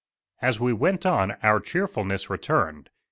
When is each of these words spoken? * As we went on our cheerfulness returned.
* 0.25 0.41
As 0.49 0.59
we 0.59 0.73
went 0.73 1.05
on 1.05 1.33
our 1.43 1.59
cheerfulness 1.59 2.27
returned. 2.27 2.89